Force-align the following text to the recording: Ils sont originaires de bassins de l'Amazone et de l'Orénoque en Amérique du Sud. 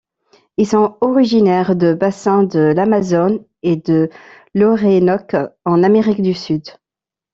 Ils 0.57 0.65
sont 0.65 0.97
originaires 1.01 1.75
de 1.75 1.93
bassins 1.93 2.41
de 2.41 2.57
l'Amazone 2.75 3.45
et 3.61 3.75
de 3.75 4.09
l'Orénoque 4.55 5.35
en 5.63 5.83
Amérique 5.83 6.23
du 6.23 6.33
Sud. 6.33 6.63